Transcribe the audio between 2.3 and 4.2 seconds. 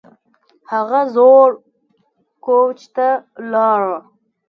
کوچ ته لاړه